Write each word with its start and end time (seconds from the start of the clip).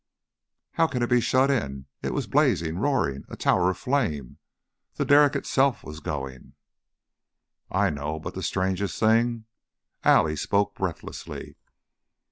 '""How 0.77 0.87
can 0.87 1.03
it 1.03 1.11
be 1.11 1.21
shut 1.21 1.51
in? 1.51 1.85
It 2.01 2.11
was 2.11 2.25
blazing, 2.25 2.79
roaring 2.79 3.23
a 3.29 3.35
tower 3.37 3.69
of 3.69 3.77
flame. 3.77 4.39
The 4.95 5.05
derrick 5.05 5.35
itself 5.35 5.83
was 5.83 5.99
going" 5.99 6.53
"I 7.69 7.91
know, 7.91 8.19
but 8.19 8.33
the 8.33 8.41
strangest 8.41 8.99
thing" 8.99 9.45
Allie 10.03 10.35
spoke 10.37 10.73
breathlessly. 10.73 11.55